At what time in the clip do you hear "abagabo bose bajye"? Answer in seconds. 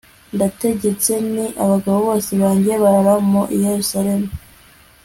1.63-2.73